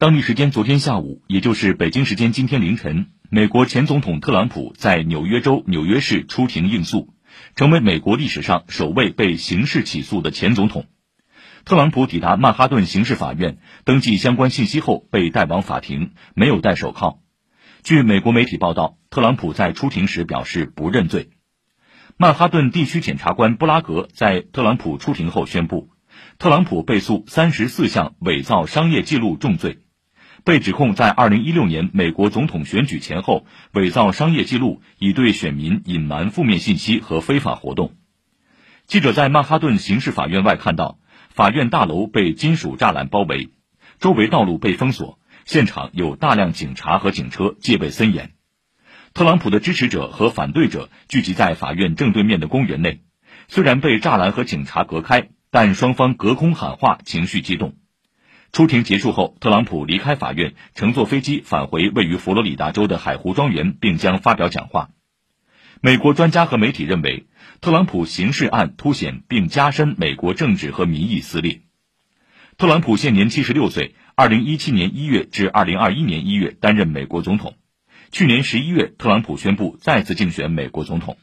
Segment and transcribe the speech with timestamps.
[0.00, 7.12] 当地时间昨天下午，也就是北京时间今天凌晨，美国前总统特朗普在纽约州纽约市出庭应诉，
[7.54, 10.86] 成为美国历史上首位被刑事起诉的前总统。
[11.66, 17.20] 特朗普抵达曼哈顿刑事法院登记相关信息后，被带往法庭，没有戴手铐。
[17.82, 21.28] 据美国媒体报道，特朗普在出庭时表示不认罪。
[22.16, 25.90] 曼哈顿地区检察官布拉格在特朗普出庭后宣布，
[26.38, 29.80] 特朗普被诉三十四项伪造商业记录重罪。
[30.44, 37.94] 被指控在二零一六年美国总统选举前后伪造商业记录，以对选民隐瞒负面信息和非法活动。
[38.86, 40.98] 记者在曼哈顿刑事法院外看到，
[41.28, 43.50] 法院大楼被金属栅栏包围，
[43.98, 48.32] 周围道路被封锁，现场有大量警察和警车，戒备森严。
[49.12, 53.00] 特朗普的支持者和反对者聚集在法院正对面的公园内，
[53.48, 57.74] 虽然被栅栏和警察隔开，但双方隔空喊话，情绪激动。
[58.52, 64.90] 出庭结束后，特朗普离开法院，乘坐飞机返回位于佛罗里达州的海湖庄园，并将发表讲话。
[65.80, 67.26] 美国专家和媒体认为，
[67.60, 71.62] 特朗普刑事案凸显并加深美国政治和民意撕裂。
[72.58, 77.54] 特朗普现年七十六岁，二零一七年一月至二零二一年一月担任美国总统。
[78.10, 81.16] 去年十一月，特朗普宣布再次竞选美国总统。